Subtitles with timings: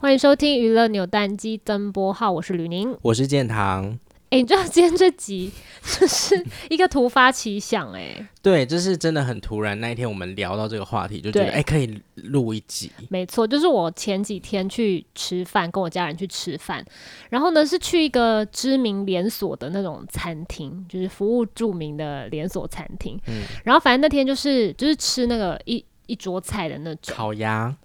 [0.00, 3.98] 欢迎收听娱乐扭蛋机增播号，我是吕宁，我是建堂。
[4.30, 5.50] 哎，你知道今天这集
[5.82, 6.40] 就是
[6.70, 9.80] 一个突发奇想，哎，对，就是真的很突然。
[9.80, 12.92] 那一天我们聊到这个话题，就觉得哎，可以录一集。
[13.08, 16.84] 没错，就是我前几天去吃饭，跟我家人去吃饭，
[17.30, 23.18] 然后呢是去一个知名连锁的那种餐厅，就是服务著名的连锁餐厅。
[23.26, 27.76] 嗯，然后反正那天就是就是吃那个一一桌菜的那种烤鸭。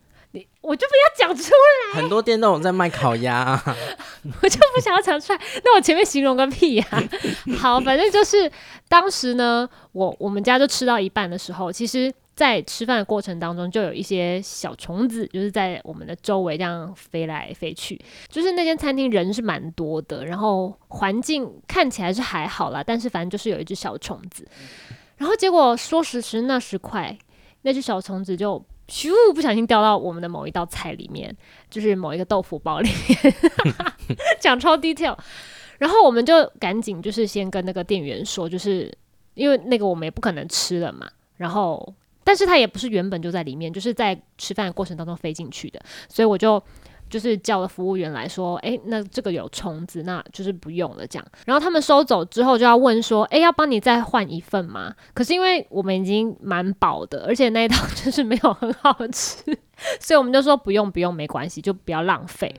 [0.64, 1.52] 我就不要讲出
[1.94, 3.62] 来，很多店都有在卖烤鸭，啊，
[4.42, 5.40] 我就不想要讲出来。
[5.66, 7.04] 那我前面形容个屁呀，啊！
[7.60, 8.50] 好，反正就是
[8.88, 18.00] 当时呢，我我们家就吃到一半的时候，其实，在吃饭的过程当中，就有一些小虫子，就是在我们的周围这样飞来飞去。
[18.30, 24.48] 就是那间餐厅人是蛮多的，然后环境看起来是还好啦，但是反正就是有一只小虫子。
[25.18, 27.18] 然后结果说时迟那时快，
[27.64, 28.64] 那只小虫子就。
[28.88, 29.12] 咻！
[29.34, 31.36] 不小心掉到我们的某一道菜里面，
[31.70, 35.18] 就是某一个豆腐包里面，讲超 detail。
[35.78, 38.92] 然后我们就赶紧就是先跟那个店员说，就是
[39.34, 41.10] 因为那个我们也不可能吃了嘛。
[41.38, 46.62] 然后，但是他也不是原本就在里面，就是在吃饭过程当中飞进去的，所以我就。
[47.14, 51.28] 就是叫了服务员来说，哎、欸，那这个有虫子，那就是不用了这样。
[51.46, 54.92] 然后他们收走之后，就要问说，哎、欸，要帮你再换一份吗？
[55.14, 59.44] 可是因为我们已经蛮饱的，而且那一道 就是没有很好吃，
[60.00, 62.52] 所以我们就说不用不用，没关系，就不要浪费。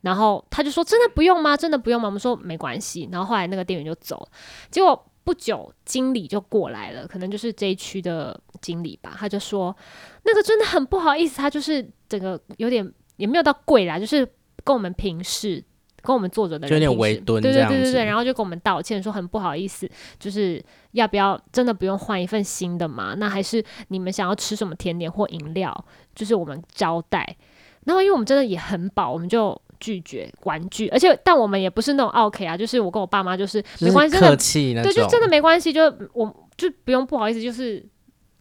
[0.00, 1.56] 然后他就说，真的不用吗？
[1.56, 2.08] 真的不用吗？
[2.08, 3.08] 我们说没关系。
[3.12, 4.28] 然后后来那个店员就走了。
[4.68, 9.14] 结果不久，经理就过来了，可能就是这一区的经理吧。
[9.16, 9.76] 他就说，
[10.24, 12.92] 那个真的很不好意思，他就是整个有点。
[13.22, 14.26] 也没有到贵啦，就是
[14.64, 15.62] 跟我们平视，
[16.02, 23.14] 跟我们坐着的人就有点微蹲，对对对对对，然后就跟我们道歉说很不好意思，就是要不要真的不用换一份新的嘛？
[23.16, 25.72] 那还是你们想要吃什么甜点或饮料，
[26.16, 27.36] 就是我们招待。
[27.84, 37.86] 然后因为我们真的也很饱，我们就拒绝玩具，而且但我们也不是那种 OK 啊，就是我跟我爸妈就是没关系，就是客气，对，就真的没关系，就我就不用不好意思，就是。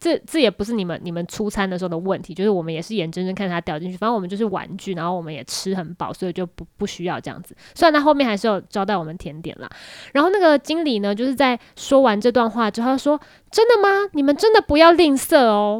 [0.01, 7.56] 这这也不是你们你们出餐的时候的问题，就是我们也是眼睁睁看着它掉进去，反正我们就是玩具，然后我们也吃很饱，所以就不不需要这样子。
[7.75, 9.69] 虽然他后面还是有招待我们甜点啦，
[10.12, 14.09] 然后那个经理呢，就是在说完这段话之后他说：“真的吗？
[14.13, 15.79] 你们真的不要吝啬哦。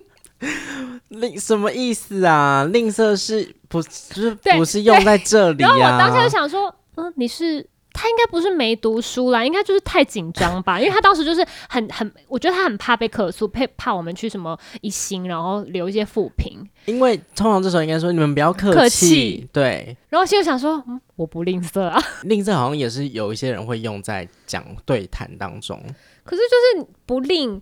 [1.08, 2.68] ”吝什么意思啊？
[2.70, 3.88] 吝啬是不就
[4.22, 5.66] 是不是用在这里啊？
[5.66, 7.66] 然后我当下就想说，嗯，你是。
[8.00, 16.66] 他应该不是没读书啦，应该就是太紧张吧， 因为他当时就是很很，我觉得他很怕被客诉，怕怕我们去什么一星，然后留一些负评。
[16.86, 19.94] 因为通常这时候应该说你们不要客气，对。
[20.08, 25.78] 然后心里想说，嗯，我不吝啬啊，吝啬好像也是有一些人会用在讲对谈当中。
[26.24, 27.60] 可是就是不吝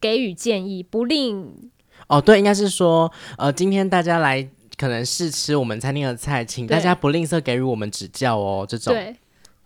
[0.00, 1.70] 给予建议，不吝
[2.08, 8.92] 哦，对，应该是说，呃，今天大家来可能试吃我们餐厅的菜，请大家不吝啬给予我们指教哦，这种。
[8.92, 9.14] 对。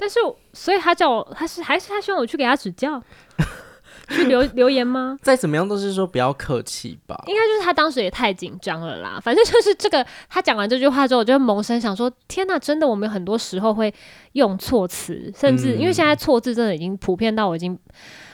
[0.01, 0.19] 但是，
[0.55, 3.01] 所以他叫我，他是还是他希望我去给他指教，
[4.09, 5.19] 去留留言吗？
[5.21, 7.23] 再怎么样都是说不要客气吧。
[7.27, 9.21] 应该就是他当时也太紧张了啦。
[9.23, 13.93] 反正就是这个，他讲完这句话之后，我就萌生想说：天哪，真的，我们很多时候会
[14.33, 17.79] 用错词，甚至、嗯、因为现在错字真的已经普遍到我已经。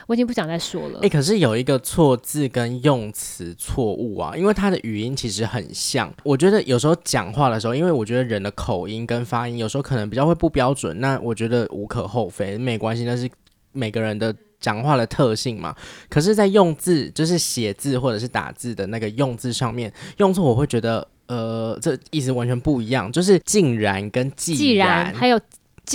[0.07, 0.99] 我已经不想再说了。
[0.99, 6.11] 哎、欸，可是有一个错字跟用词错误啊，因为它的语音其实很像。
[6.23, 13.29] 我觉得有时候讲话的时候，因为我觉得人的口音跟发音有时候可能比较会不标准，那我觉得无可厚非，没关系，那是
[13.73, 15.75] 每个人的讲话的特性嘛。
[16.09, 23.11] 可是，在用字，就是写字或者是打字的那个用字上面用错，我会觉得呃，这意思完全不一样。
[23.11, 25.37] 就是竟然跟既然，既然还有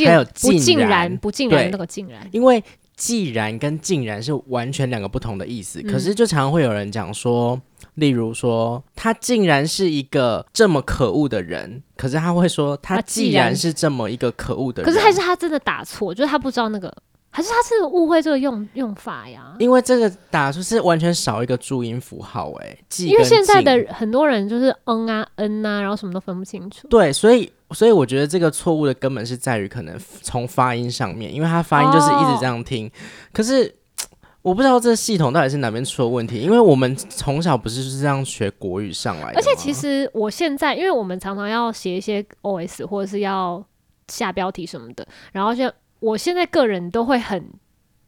[0.05, 2.63] 还有不竟然不竟然那个竟然，因为。
[2.97, 7.61] 既然跟竟然是完全两个不同的意思，嗯、可是就常常会有人讲说，
[7.95, 16.95] 例如说他竟然是一个这么可恶的人，可是他会说他既然是这么一个可恶的人，可是还是他真的打错，就是他不知道那个，
[17.33, 19.57] 还是他是误会这个用用法呀？
[19.59, 27.53] 因为这个打出是完全少一个注音符号、欸，哎，因为现在的很多人就是嗯啊嗯啊，然后什么都分不清楚，对，所以。
[27.75, 32.87] 所以我觉得这个错误的根本是在于可能从发音上面，因为他发音就是一直这样听。
[32.87, 32.91] 哦、
[33.33, 33.75] 可是
[34.43, 39.39] 我不知道这系统到底是哪边出了问题，因为我们从小不是就是这样学国语上来的。
[39.39, 43.65] 而且其实我现在，因为我们常常要写一些 OS 或者是要
[44.09, 47.43] 下标题什么的，然后就我现在个人都会很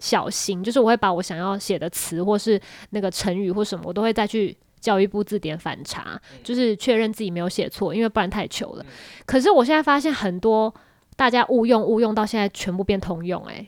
[0.00, 2.60] 小心，就是我会把我想要写的词或是
[2.90, 4.54] 那个成语或什么，我都会再去。
[4.84, 8.84] 教育部字典反查，就是确认自己没有写错，因为不然太糗了。
[9.24, 10.74] 可是我现在发现很多
[11.16, 13.66] 大家误用误用到现在全部变通用，欸，哎，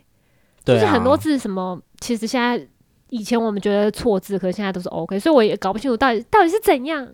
[0.67, 2.63] 就是很多字什么，其实现在
[3.09, 7.09] 以前我们觉得错字，可是现在都是 OK，所以我也搞不清楚到底到底是怎样。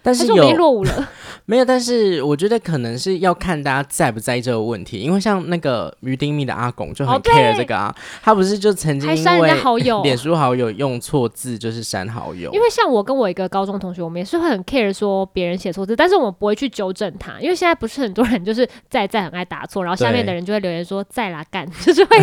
[0.00, 1.08] 但是是我已经落伍了。
[1.50, 10.00] 没有，但是我觉得可能是要看大家在不在意这个问题，因为像那个于丁密的阿拱就很 care 这个啊，哦、他不是就曾经因为好友。
[10.04, 22.16] 脸书好友用错字就是删好友，因为像我跟我一个高中同学，我们也是会很 care 说别人写错字，但是我们不会去纠正他，因为现在不是很多人就是在在很爱打错，然后下面的人就会留言说在啦干， 就是会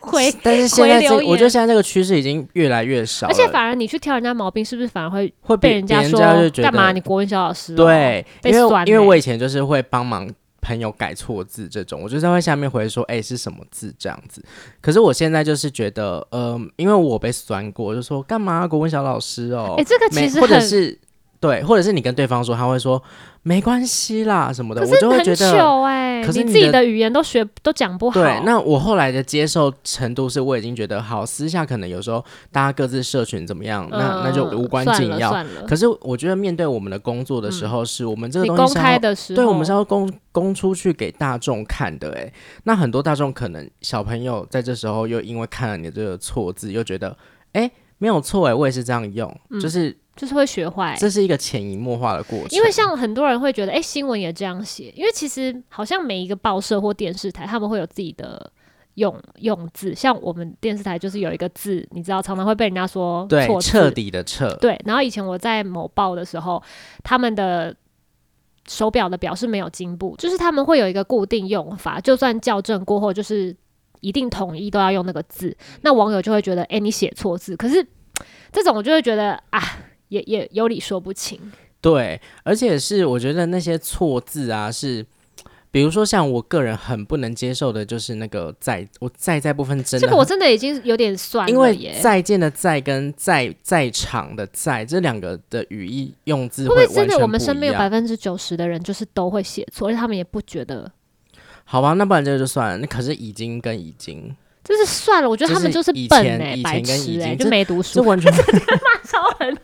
[0.00, 6.18] 回，但是现在这、我觉得现在这个趋势已经越来越少，而且反而你去挑人家毛病，是不是反而会会被人家说
[6.60, 6.90] 干嘛？
[6.90, 8.26] 你国文小老师、哦、对。
[8.48, 10.28] 因为因为我以前就是会帮忙
[10.60, 14.44] 朋友改错字这种，我就在会下面回说，哎、欸，是什么字这样子。
[14.80, 20.98] 可是我现在就是觉得，呃，因为我被酸过，就说干嘛国文小老师哦，哎、欸，这个其实或者是
[21.40, 23.02] 对，或者是你跟对方说，他会说。
[23.44, 28.20] 没关系啦，什么的，我就会觉得，哎、欸，可是自己的语言都学都讲不好。
[28.20, 35.32] 对，那我后来的接受程度是，我已经觉得好，私下可能有时候大家各自社群怎么样，嗯、那那就无关紧要。
[35.66, 42.12] 可是我觉得面对我们的工作的时候，是我们这个东西公开的时候，对，我们是要公公出去给大众看的。
[42.18, 42.30] 哎，
[42.64, 47.16] 那很多大众可能小朋友在这时候又因为看了你这个错字，又觉得，
[47.52, 49.96] 哎，没有错，哎，我也是这样用，嗯、就是。
[50.18, 52.48] 就是会学坏，这是一个潜移默化的过程。
[52.50, 54.92] 因为像很多人会觉得，哎、欸，新闻也这样写。
[54.96, 58.50] 因为其实好像每一个报社或电视台，他们会有自己的
[58.94, 59.94] 用用字。
[59.94, 64.52] 像我们电视台就是有一个字，你知道，常常会被人家说错，彻底的彻。
[64.60, 64.76] 对。
[64.84, 66.60] 然后以前我在某报的时候，
[67.04, 67.72] 他们的
[68.66, 73.56] 手表的表是没有进步，就是他们会有一个固定用法，就算校正过后，就是
[74.00, 75.56] 一定统一都要用那个字。
[75.82, 77.56] 那网友就会觉得，哎、欸，你写错字。
[77.56, 77.86] 可是
[78.52, 79.62] 这种我就会觉得啊。
[80.08, 81.38] 也也有理说不清，
[81.82, 85.04] 对，而且是我觉得那些错字啊，是
[85.70, 100.90] 比如说像我个人很不能接受的，就是那个在我在在部分真的这个我真的已经有点酸了，因为再见的在跟在在场的在这两个的语义用字会不会真的我们身边有百分之九十的人就是都会写错，而且他们也不觉得。
[101.70, 102.78] 好吧，那不然这个就算了。
[102.78, 104.34] 那可是已经跟已经，
[104.64, 105.28] 就是算了。
[105.28, 109.54] 我觉得他们就是笨哎、欸，白痴哎、欸，就没读书，这完全 骂超狠。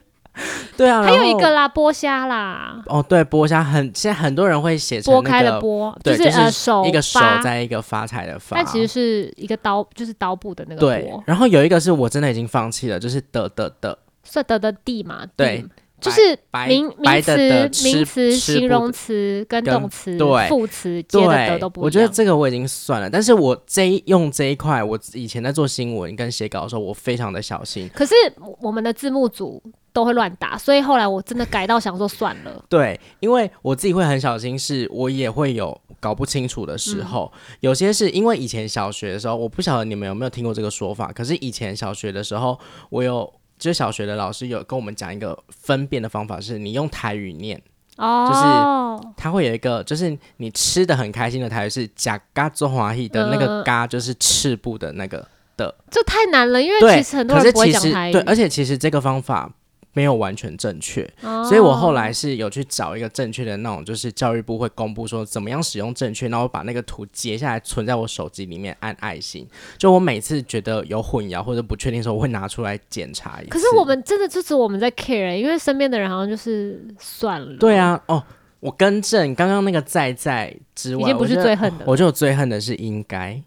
[0.76, 2.82] 对啊，还有一个啦，剥虾啦。
[2.88, 11.10] 哦，对，剥虾很，现在很多人会写成、那个、剥开的剥，对，就是、呃、手一个手在一个发财的发，但其实是一个刀，就是刀部的那个对。
[11.24, 15.64] 然后有一个是我真的已经放弃了，就是的的的，是的的地嘛，对。
[16.00, 20.18] 就是名名词、名词、形容词跟动词、
[20.48, 21.84] 副词接的的都不一样。
[21.86, 27.88] 我觉得这个我已经算了，但是我这一用这一块，我以前在做新闻跟写稿的时候，我非常的小心。
[27.94, 28.14] 可是
[28.60, 29.62] 我们的字幕组
[29.94, 32.62] 都会乱打，所以后来我真的改到想说算了。
[32.68, 37.32] 对，因为我自己会很小心，是我也会有搞不清楚的时候。
[37.34, 42.58] 嗯、有些是因为以前小学的时候，我不晓得你们有没有听过这个说法，可是以前小学的时候，
[42.90, 43.32] 我有。
[43.64, 47.58] 就是小学的老师有跟我们讲一个分辨的方法，是你用台语念，
[47.96, 55.26] 哦，就是它会有一个，就是你吃的很开心的台语是“甲嘎中华裔”的那个“嘎”，就是赤部的那个
[55.56, 59.50] 的，这太难了，因为其实很多人不会讲台语，对，而且其实这个方法。
[59.94, 69.48] 没有完全正确，哦，所以我后来是有去找一个正确的那种，就是教育部会公布说怎么样使用正确，然后把那个图截下来存在我手机里面，按爱心。
[69.78, 73.50] 就我每次觉得有混淆或者不确定的时候，我会拿出来检查一下。
[73.50, 77.56] 可是我们真的就是我们在 care，因为身边的人好像就是算了。
[77.58, 78.20] 对啊，哦，
[78.60, 83.40] 我更正，刚刚那个在在之外，已经不是最恨的，我就最恨的是应该。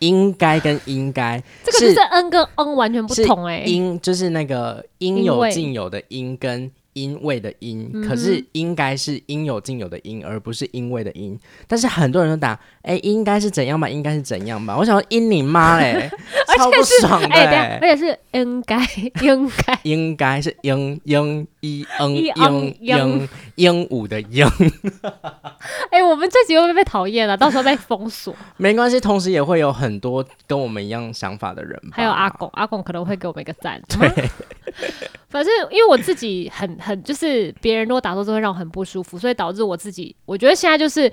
[0.00, 3.64] 应该跟应该，这个就是 n 跟 n 完全不同哎、欸。
[3.64, 11.38] 应就是那个应有尽有的应跟因为的因，可是应该是应有尽有的应，而不是因为的因。
[11.66, 13.88] 但是很多人都打哎、欸，应该是怎样吧？
[13.88, 14.76] 应该是怎样吧？
[14.76, 16.10] 我想说因你妈嘞，
[16.56, 17.78] 超不爽的、欸欸。
[17.80, 18.76] 而且是应该
[19.22, 24.46] 应该应该是应应一应应应鹦鹉的鹦。
[25.90, 27.36] 哎、欸，我们这集会不会被讨厌了？
[27.36, 28.34] 到时候被封锁？
[28.56, 31.80] 没关系，同时也会有很多跟我们一样想法的人。
[31.92, 33.80] 还有阿公，阿公可能会给我们一个赞。
[33.88, 34.30] 对，
[35.30, 41.10] 反正因为我自己很很就是别人如果打错字会让我很不舒服，所以导致我自己，我觉得现在就是。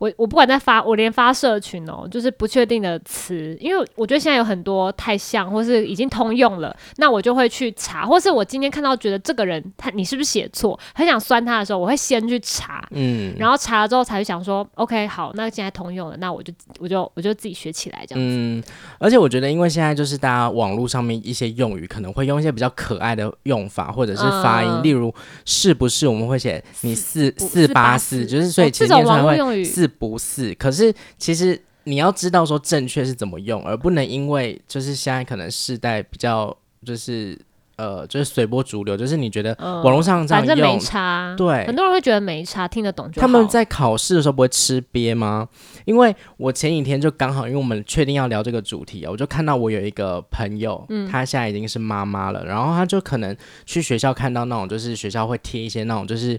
[0.00, 18.34] 我我不管在发，我连发社群哦，就是不确定的词，因为我觉得现在有很多太像，或是已经通用了，那我就会去查，或是我今天看到觉得这个人他你是不是写错，很想酸他的时候，我会先去查，嗯，然后查了之后才会想说，OK，好，那现在通用了，那我就我就我就自己学起来这样子。
[18.34, 18.62] 嗯，
[18.98, 25.14] 而且我觉得，因为现在就是大家网络上面一些用语可能会用一些比较可爱的用法或者是发音，嗯、例如
[25.44, 29.89] 是不是我们会写你四四八四，就是所以其实念出来会四。
[29.90, 37.38] 不是，可是其实你要知道说正确是怎么用，而不能因为就是现在可能世代比较就是
[37.76, 43.26] 呃，就是随波逐流，就是你觉得网络上这样用，反正没差，对，很多人会觉得没差，听得懂就好。
[43.26, 45.48] 他们在考试的时候不会吃瘪吗？
[45.86, 56.38] 因为我前几天就刚好，因为我们确定要聊这个主题啊，我就看到我有一个朋友，嗯，他现在已经是妈妈了，然后他就可能去学校看到那种，就是学校会贴一些那种，就是。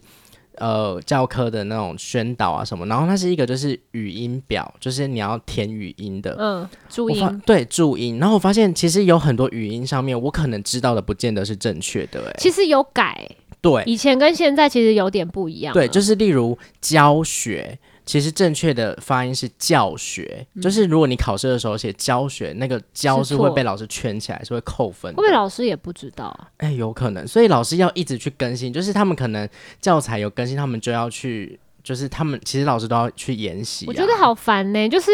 [0.62, 8.20] 呃，教科的那种宣导啊什么，然后它是一个就是语音表，就是你要填语音的，嗯，注音，对，注音。
[8.20, 13.28] 然后我发现其实有很多语音上面，我可能知道的不见得是正确的，哎，其实有改，
[13.60, 17.80] 对，以前跟现在其实有点不一样，对，就是例如教学。
[18.12, 25.10] 其实正确的发音是教学，嗯、就是如果你考试的时候写教学，那个教是会被老师圈起来，是，是会扣分。
[25.14, 26.38] 会不会老师也不知道？
[26.58, 29.48] 哎，有可能，所以老师要一直去更新，就是他们可能
[29.80, 33.88] 教材有更新，他们就要去，就是他们其实老师都要去研习、啊。
[33.88, 35.10] 我觉得好烦呢、欸，就是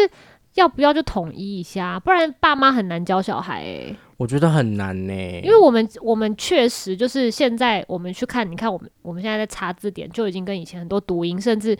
[0.54, 3.96] 要不要就统一一下，不然爸妈很难教小孩、欸。
[4.16, 11.78] 我觉得很难呢、欸，因为我们我们确实就是现在我们去看，你看我们我们现在在查字典，就已经跟以前很多读音甚至。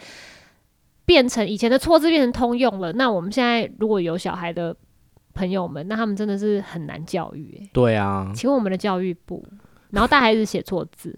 [1.09, 4.77] 变成以前的错字变成通用了，那我们现在如果有小孩的
[5.33, 7.71] 朋友们，那他们真的是很难教育、欸。
[7.73, 9.43] 对啊，请问我们的教育部，
[9.89, 11.17] 然后带孩子写错字。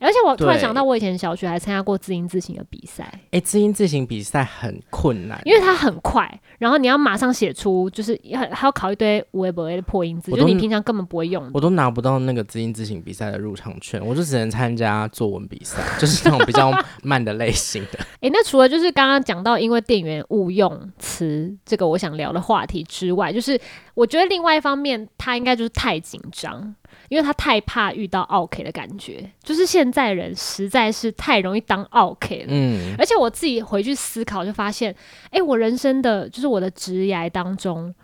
[0.00, 3.04] 而且我突然想到，我以前小学还参加过字音字形的比赛。
[3.04, 11.50] 哎、欸，字音字形比赛很困难，因为它很快，然后你要马上写出，就是要还要考一堆无 A 不 A 的破音字，就是你平常根本不会用的。
[11.54, 16.72] 我都拿不到那个字音字形比赛的入场券，我就只能参加作文比赛，就是那种比较
[17.02, 17.98] 慢的类型的。
[17.98, 23.60] 哎、欸，那除了就是刚刚讲到因为店员误用词这个我想聊的话题之外，就是
[23.94, 26.74] 我觉得另外一方面，他应该就是太紧张。
[27.10, 32.46] 因为他太怕遇到奥 K 的感觉，就是现在人实在是太容易当奥 K 了。
[32.48, 34.90] 嗯，而且我自己回去思考，就发现，
[35.26, 37.94] 哎、欸，我人生的就是我的职涯当中，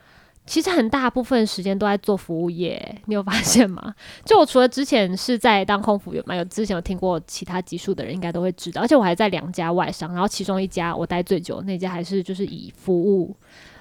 [0.45, 2.95] 其实很大部分时间都在做服务业。
[3.07, 3.95] 你有发现吗？
[4.25, 13.35] 就我除了之前是在当空服员嘛，有之前有听过其他集数的人应该都会知道，而且我还在两家外商，然后其中一家我待最久，那家还是就是以服务。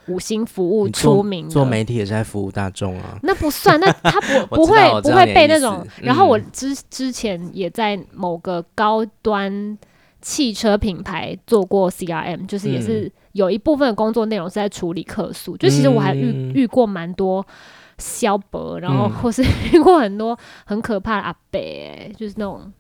[0.09, 3.17] 五星服务出名做，做媒体也是在服务大众啊。
[3.23, 5.81] 那不算，那 他不不会不会被那种。
[5.81, 9.77] 嗯、然后我之之前也在某个高端
[10.21, 15.55] 汽车品牌做过 CRM，就是也是有一部分的工作内容是在处理客诉。
[15.55, 17.45] 嗯、就其实我还遇遇过蛮多
[17.97, 22.71] 小伯，然后或是 遇过很多很可怕的阿伯、欸，就是那种。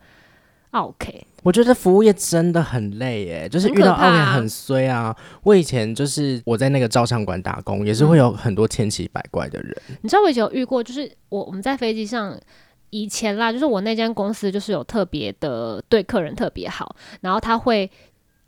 [0.71, 5.05] OK，我觉得服务业真的很累耶，就是遇到 OK 很衰啊。
[5.05, 9.75] 啊我以前就是我在那个照相馆打工，也是会有很多千奇百怪的人。
[9.89, 12.39] 嗯、你知道我以前有遇过，就是我我们在飞机上
[12.91, 17.89] 以前啦，就是我那间公司就是有特别的对客人特别好，然后他会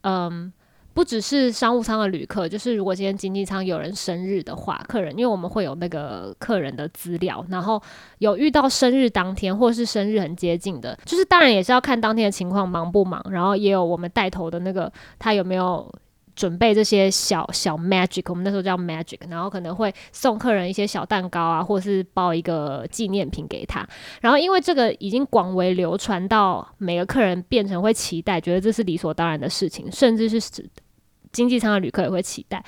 [0.01, 0.51] 嗯。
[0.93, 7.81] 不只是商务舱的旅客，就是如果今天经济舱有人生日的话，客人因为我们会有那个客人的资料，然后
[8.19, 15.89] 有遇到生日当天或是生日很接近的，就是当然也是要看当天的情况忙不忙，然后也有我们带头的那个他有没有
[16.41, 23.87] 准备这些小小 magic，我们那时候叫 magic，然后可能会送客人一些小蛋糕啊，或是包一个纪念品给他，
[24.21, 30.41] 然后因为这个已经广为流传到每个客人变成会期待，觉得这是理所当然的事情，甚至是
[31.31, 32.65] 经济舱的旅客也会期待，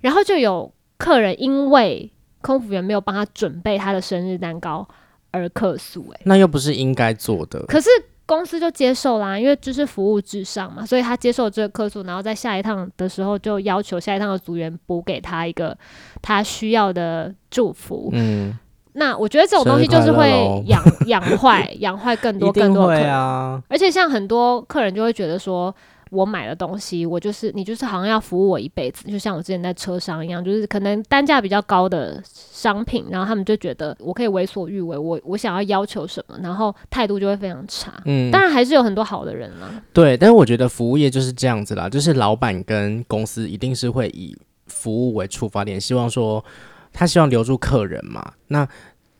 [0.00, 2.10] 然后就有客人因为
[2.42, 4.88] 空服员没有帮他准备他的生日蛋糕
[5.30, 7.64] 而客诉，哎，那又不是应该做的。
[7.66, 7.88] 可是
[8.26, 15.76] 公司就接受啦，因为就是服务至上嘛，所以他接受这个客诉，然后在下一趟的时候就要求下一趟的组员补给他一个
[16.22, 18.08] 他需要的祝福。
[18.12, 18.58] 嗯，
[18.94, 20.30] 那我觉得这种东西就是会
[20.66, 25.74] 养养坏养坏更多 更多客人啊，而且像很多客人就会觉得说。
[26.14, 37.92] 我买的东西，我就是你，就是好像要服务我一辈子，就像我之前在车商一样，就是可能单价比较高的商品，然后他们就觉得我可以为所欲为，我我想要要求什么，然后态度就会非常差。
[38.04, 39.82] 嗯，当然还是有很多好的人啦。
[39.92, 46.44] 对，但是我觉得服务业就是这样子啦，就是老板跟公司一定是会以服务为出发点，希望说
[46.92, 48.32] 他希望留住客人嘛。
[48.48, 48.66] 那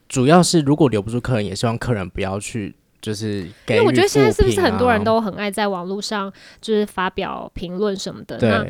[0.09, 2.75] 主要是如果留不住客人，也希望客人不要去。
[3.05, 6.33] 就是，因为我觉得现在是不是很多人都很爱在网络上
[6.63, 8.39] 就是发表评论什么的？
[8.39, 8.67] 对那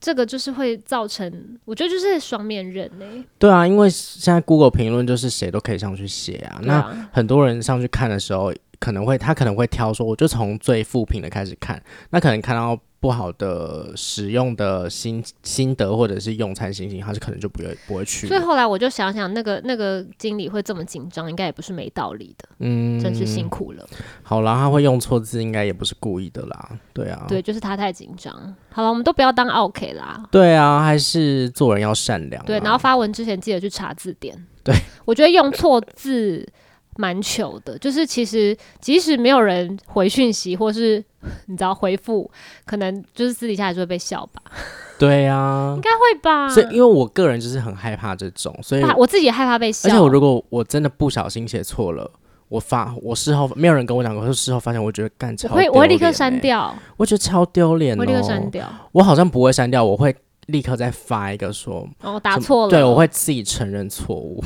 [0.00, 3.24] 这个就是会造成，我觉得就是双面刃呢、欸。
[3.38, 6.56] 对啊，因为现在 Google 评论就是谁都可以上去写啊。
[6.56, 11.80] 啊那很多人上去看的时候，可能会他可能会挑说，我就从最负评的开始看，
[12.10, 12.76] 那可能看到。
[13.04, 18.26] 不好的使用的心心得或者是用餐心情，他是可能就不会不会去。
[18.26, 22.48] 所以后来我就想想，那个那个经理会这么紧张，应该也不是没道理的。
[22.60, 23.86] 嗯，真是辛苦了。
[24.22, 26.70] 好啦，他会用错字，应该也不是故意的啦。
[26.94, 28.32] 对啊，对，就是他太紧张。
[28.70, 30.24] 好了，我们都不要当 OK 啦。
[30.30, 32.42] 对啊，还是做人要善良。
[32.46, 34.34] 对，然后发文之前记得去查字典。
[34.62, 36.48] 对，我觉得用错字
[36.96, 37.78] 蛮糗的。
[37.78, 41.02] 就是其实即使没有人回讯息，或是
[41.46, 42.30] 你知道回复，
[42.64, 44.42] 可能就是私底下还是会被笑吧。
[44.98, 46.48] 对呀、啊，应该会吧。
[46.48, 49.88] 所以因为我个人就是很害怕这种，所以我自己也害怕被笑。
[49.88, 52.10] 而且我如果我真的不小心写错了。
[52.50, 55.34] 我发，我事后没有人跟我讲过，就事后发现，我觉得干。
[55.44, 56.72] 我会，我会立刻删掉。
[56.96, 58.00] 我觉得超丢脸、喔。
[58.00, 58.68] 我立刻删掉。
[58.92, 60.14] 我好像不会删掉，我会
[60.46, 62.70] 立刻再发一个说，哦，打错了。
[62.70, 64.44] 对，我会自己承认错误。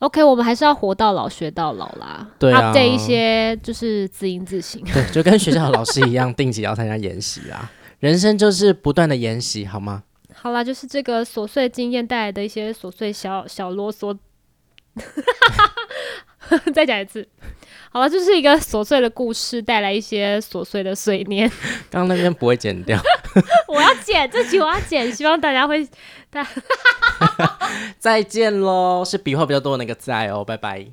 [0.00, 2.26] OK，我们还是要活到老学到老啦。
[2.38, 2.72] 对啊。
[2.72, 4.84] 这一些就是字音字形。
[4.92, 7.70] 对，就跟学校的老师一样， 定期要参加研习啊。
[7.98, 10.04] 人生就是不断的研习，好吗？
[10.32, 14.16] 好啦，就是这个琐碎经验带来的一些琐碎小小啰嗦。
[16.72, 17.26] 再讲一次。
[17.90, 21.50] 好了，就是一个琐碎的故事，带来一些琐碎的碎念。
[21.90, 23.00] 刚刚那边不会剪掉，
[23.68, 25.86] 我要剪，这集我要剪，希望大家会。
[26.30, 26.46] 大
[27.98, 30.86] 再见喽，是笔画比较多的那个在哦，拜拜。